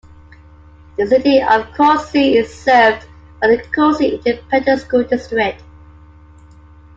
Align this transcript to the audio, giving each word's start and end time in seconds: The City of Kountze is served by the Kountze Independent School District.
The 0.97 1.05
City 1.05 1.43
of 1.43 1.67
Kountze 1.75 2.33
is 2.35 2.51
served 2.51 3.05
by 3.39 3.49
the 3.49 3.57
Kountze 3.71 4.25
Independent 4.25 4.81
School 4.81 5.03
District. 5.03 5.61